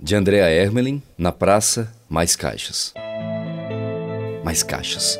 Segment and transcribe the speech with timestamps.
[0.00, 2.94] de Andrea Ermelin, na praça, mais caixas.
[4.44, 5.18] Mais caixas.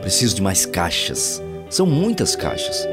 [0.00, 1.40] Preciso de mais caixas.
[1.70, 2.88] São muitas caixas.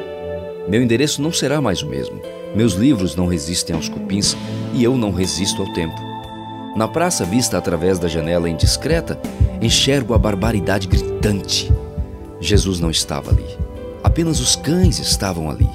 [0.67, 2.21] Meu endereço não será mais o mesmo.
[2.55, 4.37] Meus livros não resistem aos cupins
[4.71, 5.99] e eu não resisto ao tempo.
[6.75, 9.19] Na praça vista através da janela indiscreta,
[9.59, 11.71] enxergo a barbaridade gritante.
[12.39, 13.47] Jesus não estava ali.
[14.03, 15.69] Apenas os cães estavam ali,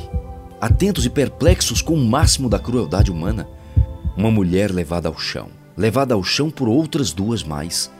[0.60, 3.48] atentos e perplexos com o máximo da crueldade humana.
[4.20, 7.90] Uma mulher levada ao chão, levada ao chão por outras duas mais.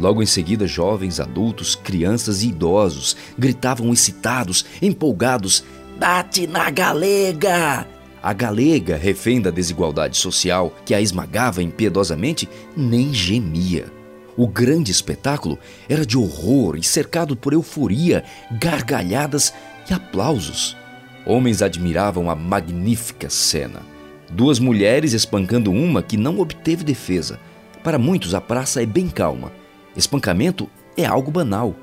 [0.00, 5.62] Logo em seguida, jovens, adultos, crianças e idosos gritavam excitados, empolgados:
[5.96, 7.86] Bate na galega!
[8.20, 13.92] A galega, refém da desigualdade social que a esmagava impiedosamente, nem gemia.
[14.36, 15.56] O grande espetáculo
[15.88, 18.24] era de horror e cercado por euforia,
[18.60, 19.54] gargalhadas
[19.88, 20.76] e aplausos.
[21.24, 23.89] Homens admiravam a magnífica cena.
[24.30, 27.38] Duas mulheres espancando uma que não obteve defesa.
[27.82, 29.52] Para muitos, a praça é bem calma.
[29.96, 31.74] Espancamento é algo banal.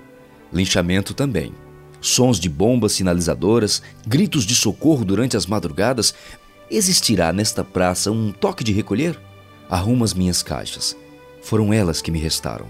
[0.52, 1.52] Linchamento também.
[2.00, 6.14] Sons de bombas sinalizadoras, gritos de socorro durante as madrugadas.
[6.72, 9.20] Existirá nesta praça um toque de recolher?
[9.70, 10.96] Arrumo as minhas caixas.
[11.42, 12.68] Foram elas que me restaram.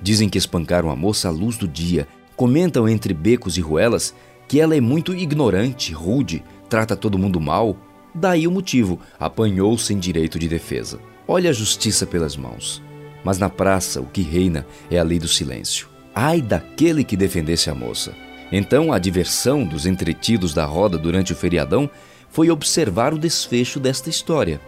[0.00, 2.06] Dizem que espancaram a moça à luz do dia.
[2.36, 4.14] Comentam entre becos e ruelas
[4.46, 7.76] que ela é muito ignorante, rude, trata todo mundo mal.
[8.18, 10.98] Daí o motivo, apanhou sem direito de defesa.
[11.26, 12.82] Olha a justiça pelas mãos.
[13.22, 15.86] Mas na praça o que reina é a lei do silêncio.
[16.12, 18.12] Ai daquele que defendesse a moça.
[18.50, 21.88] Então a diversão dos entretidos da roda durante o feriadão
[22.28, 24.60] foi observar o desfecho desta história.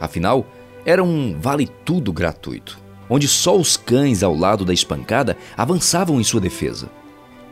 [0.00, 0.44] Afinal,
[0.84, 6.40] era um vale-tudo gratuito, onde só os cães ao lado da espancada avançavam em sua
[6.40, 6.88] defesa.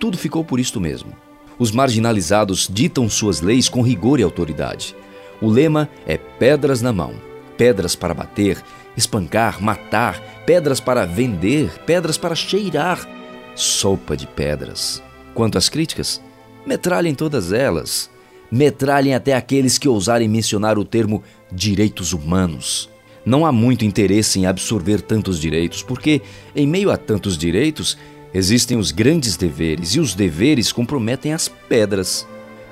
[0.00, 1.12] Tudo ficou por isto mesmo.
[1.56, 4.96] Os marginalizados ditam suas leis com rigor e autoridade.
[5.40, 7.14] O lema é pedras na mão,
[7.56, 8.62] pedras para bater,
[8.96, 13.06] espancar, matar, pedras para vender, pedras para cheirar.
[13.54, 15.02] Sopa de pedras.
[15.34, 16.20] Quanto às críticas,
[16.66, 18.10] metralhem todas elas.
[18.50, 22.88] Metralhem até aqueles que ousarem mencionar o termo direitos humanos.
[23.24, 26.22] Não há muito interesse em absorver tantos direitos, porque,
[26.54, 27.98] em meio a tantos direitos,
[28.32, 32.26] existem os grandes deveres, e os deveres comprometem as pedras.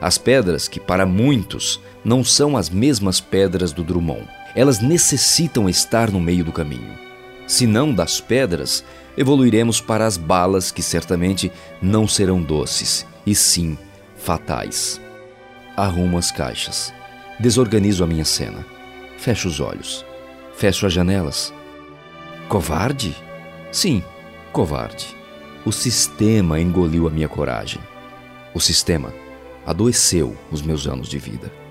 [0.04, 4.28] As pedras que, para muitos, não são as mesmas pedras do Drummond.
[4.54, 6.92] Elas necessitam estar no meio do caminho.
[7.46, 8.84] Se não das pedras,
[9.16, 11.50] evoluiremos para as balas que certamente
[11.80, 13.78] não serão doces, e sim
[14.14, 15.00] fatais.
[15.74, 16.92] Arrumo as caixas.
[17.40, 18.62] Desorganizo a minha cena.
[19.16, 20.04] Fecho os olhos.
[20.54, 21.50] Fecho as janelas.
[22.50, 23.16] Covarde?
[23.72, 24.04] Sim,
[24.52, 25.16] covarde.
[25.64, 27.80] O sistema engoliu a minha coragem.
[28.52, 29.23] O sistema
[29.66, 31.63] adoeceu os meus anos de vida.